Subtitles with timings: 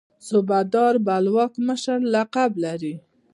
[0.27, 2.95] صوبه دار بلوک مشر لقب لري.